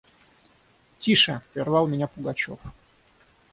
–Тише!– 0.99 1.41
прервал 1.53 1.85
меня 1.85 2.07
Пугачев. 2.07 2.57